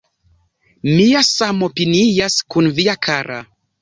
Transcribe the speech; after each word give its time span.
Mia 0.93 1.21
samopinias 1.27 2.39
kun 2.55 2.71
via 2.81 2.97
kara 3.09 3.39